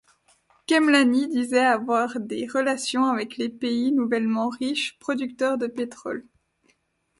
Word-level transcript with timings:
Khemlani 0.67 1.27
disait 1.29 1.59
avoir 1.63 2.19
des 2.19 2.47
relations 2.47 3.05
avec 3.05 3.37
les 3.37 3.49
pays 3.49 3.91
nouvellement 3.91 4.49
riches 4.49 4.97
producteurs 4.97 5.59
de 5.59 5.67
pétrole. 5.67 6.25